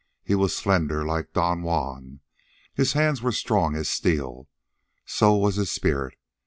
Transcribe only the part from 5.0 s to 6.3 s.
So was his spirit.